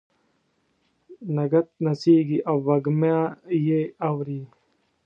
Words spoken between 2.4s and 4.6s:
او وږمه یې اوري